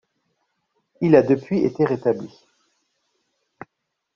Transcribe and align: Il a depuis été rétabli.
Il 1.01 1.15
a 1.15 1.21
depuis 1.21 1.59
été 1.63 1.85
rétabli. 1.85 2.33